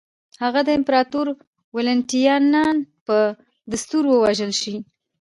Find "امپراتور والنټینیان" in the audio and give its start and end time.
0.79-2.75